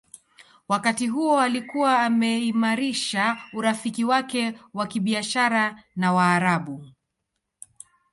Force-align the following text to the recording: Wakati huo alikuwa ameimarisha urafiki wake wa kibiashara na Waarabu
Wakati 0.67 1.07
huo 1.07 1.39
alikuwa 1.39 1.99
ameimarisha 1.99 3.37
urafiki 3.53 4.03
wake 4.05 4.53
wa 4.73 4.87
kibiashara 4.87 5.83
na 5.95 6.13
Waarabu 6.13 6.85